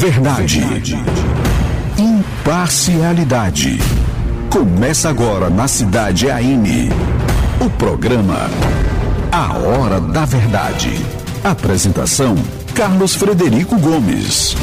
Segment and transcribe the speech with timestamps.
[0.00, 0.62] Verdade.
[1.98, 3.78] Imparcialidade.
[4.48, 6.88] Começa agora na cidade AM.
[7.60, 8.48] O programa
[9.30, 10.90] A Hora da Verdade.
[11.44, 12.34] Apresentação:
[12.74, 14.56] Carlos Frederico Gomes.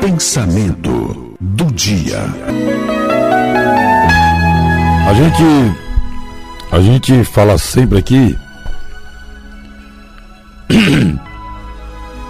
[0.00, 2.20] Pensamento do dia.
[5.08, 5.42] A gente
[6.70, 8.38] a gente fala sempre aqui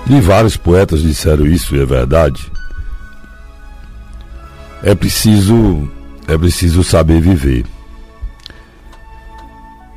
[0.08, 2.50] e vários poetas disseram isso e é verdade.
[4.82, 5.88] É preciso
[6.28, 7.64] é preciso saber viver.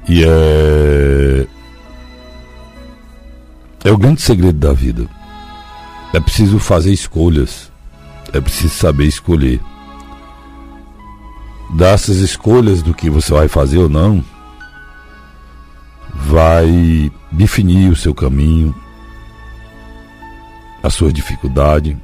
[0.07, 1.47] E é
[3.83, 5.07] é o grande segredo da vida.
[6.13, 7.69] É preciso fazer escolhas
[8.33, 9.59] é preciso saber escolher.
[11.75, 14.23] Dessas escolhas do que você vai fazer ou não,
[16.15, 18.73] vai definir o seu caminho,
[20.89, 21.95] a sua dificuldade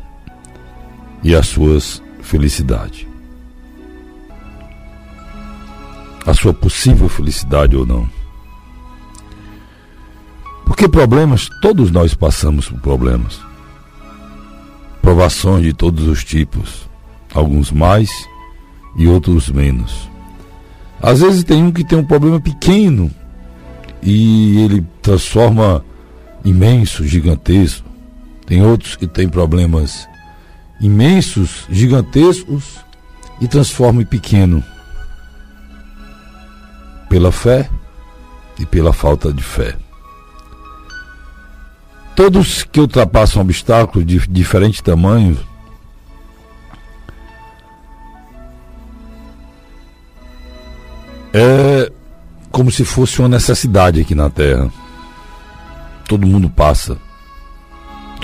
[1.23, 3.07] e as suas felicidades.
[6.23, 8.07] A sua possível felicidade ou não.
[10.67, 13.39] Porque problemas, todos nós passamos por problemas
[15.01, 16.87] provações de todos os tipos,
[17.33, 18.09] alguns mais
[18.95, 20.09] e outros menos.
[21.01, 23.11] Às vezes tem um que tem um problema pequeno
[24.01, 25.83] e ele transforma
[26.43, 27.94] imenso, gigantesco.
[28.45, 30.07] Tem outros que têm problemas
[30.79, 32.77] imensos, gigantescos
[33.41, 34.63] e transforma em pequeno
[37.09, 37.69] pela fé
[38.59, 39.75] e pela falta de fé.
[42.15, 45.37] Todos que ultrapassam obstáculos de diferentes tamanhos
[51.33, 51.91] é
[52.49, 54.71] como se fosse uma necessidade aqui na Terra.
[56.07, 56.97] Todo mundo passa.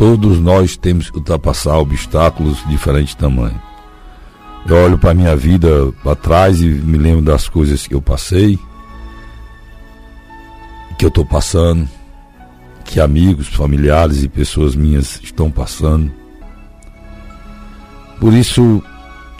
[0.02, 3.62] Todos nós temos que ultrapassar obstáculos de diferentes tamanhos.
[4.68, 8.02] Eu olho para a minha vida para trás e me lembro das coisas que eu
[8.02, 8.58] passei,
[10.98, 11.88] que eu estou passando
[12.84, 16.12] que amigos, familiares e pessoas minhas estão passando.
[18.20, 18.82] Por isso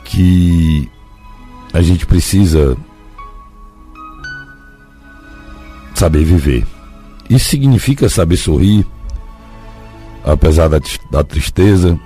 [0.04, 0.88] que
[1.72, 2.76] a gente precisa
[5.92, 6.64] saber viver.
[7.28, 8.86] Isso significa saber sorrir,
[10.24, 11.98] apesar da, da tristeza,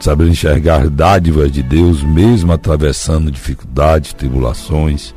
[0.00, 5.14] saber enxergar dádivas de Deus, mesmo atravessando dificuldades, tribulações.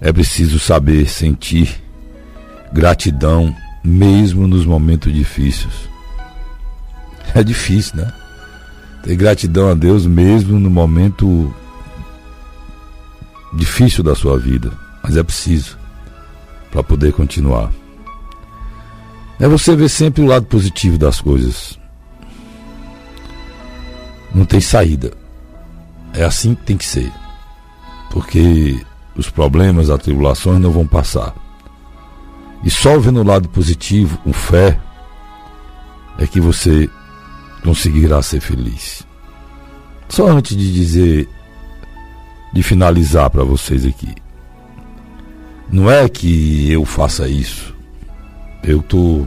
[0.00, 1.80] É preciso saber sentir
[2.72, 3.54] gratidão
[3.84, 5.72] mesmo nos momentos difíceis.
[7.34, 8.12] É difícil, né?
[9.02, 11.54] Ter gratidão a Deus mesmo no momento
[13.52, 14.70] difícil da sua vida,
[15.02, 15.78] mas é preciso
[16.70, 17.70] para poder continuar.
[19.42, 21.76] É você ver sempre o lado positivo das coisas.
[24.32, 25.12] Não tem saída.
[26.14, 27.10] É assim que tem que ser.
[28.12, 28.80] Porque
[29.16, 31.34] os problemas, as tribulações não vão passar.
[32.62, 34.78] E só vendo o lado positivo, com fé,
[36.18, 36.88] é que você
[37.64, 39.04] conseguirá ser feliz.
[40.08, 41.28] Só antes de dizer,
[42.52, 44.14] de finalizar para vocês aqui.
[45.68, 47.71] Não é que eu faça isso.
[48.62, 49.26] Eu estou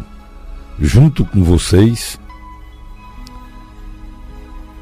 [0.79, 2.19] junto com vocês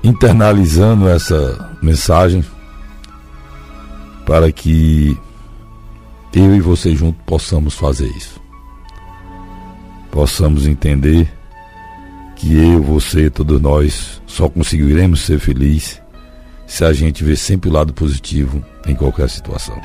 [0.03, 2.44] internalizando essa mensagem
[4.25, 5.18] para que
[6.34, 8.44] eu e você junto possamos fazer isso
[10.13, 11.28] possamos entender
[12.36, 16.00] que eu, você, todos nós só conseguiremos ser felizes
[16.68, 19.81] se a gente ver sempre o lado positivo em qualquer situação.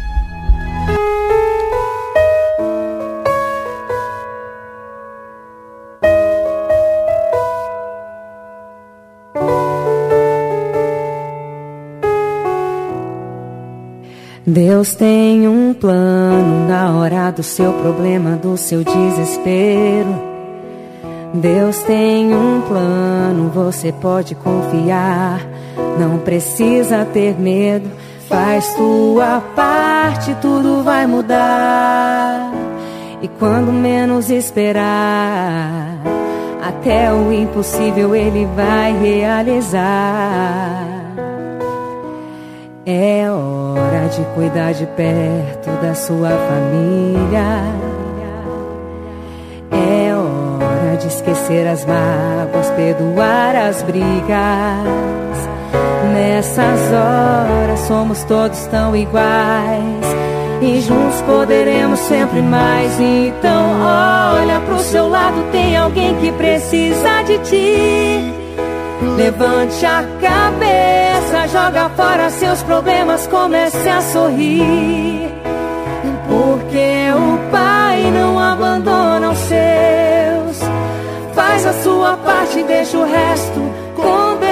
[14.49, 20.23] Deus tem um plano na hora do seu problema, do seu desespero.
[21.35, 25.47] Deus tem um plano, você pode confiar.
[26.01, 27.91] Não precisa ter medo,
[28.27, 32.51] faz tua parte, tudo vai mudar.
[33.21, 36.01] E quando menos esperar,
[36.63, 40.87] até o impossível ele vai realizar.
[42.87, 47.63] É hora de cuidar de perto da sua família.
[49.71, 54.09] É hora de esquecer as mágoas, perdoar as brigas.
[56.13, 60.19] Nessas horas somos todos tão iguais.
[60.61, 62.99] E juntos poderemos sempre mais.
[62.99, 68.33] Então olha pro seu lado lado tem alguém que precisa de ti.
[69.17, 71.08] Levante a cabeça,
[71.53, 75.33] joga fora seus problemas, comece a sorrir.
[76.29, 80.59] Porque o Pai não abandona os seus.
[81.35, 83.61] Faz a sua parte, deixa o resto
[83.95, 84.49] com Deus.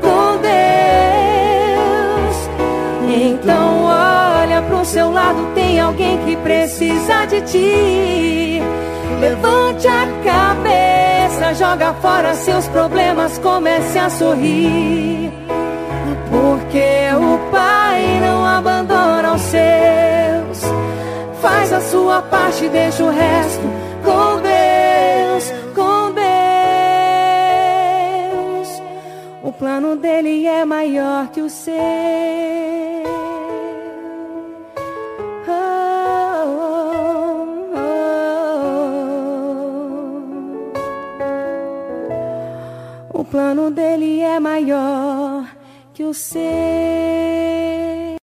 [0.00, 0.50] Com Deus.
[3.22, 8.62] Então olha pro seu lado, tem alguém que precisa de ti.
[9.20, 11.17] Levante a cabeça,
[11.54, 15.32] joga fora seus problemas, comece a sorrir.
[16.30, 20.62] Porque o Pai não abandona os seus.
[21.40, 23.62] Faz a sua parte, deixa o resto
[24.04, 26.12] com Deus, com
[28.32, 28.82] Deus.
[29.42, 32.77] O plano dele é maior que o seu.
[43.30, 45.44] Plano dele é maior
[45.92, 46.38] que o seu.